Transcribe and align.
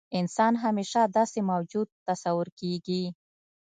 انسان 0.19 0.53
همیشه 0.63 1.01
داسې 1.17 1.39
موجود 1.51 1.87
تصور 2.07 2.47
کېږي. 2.59 3.03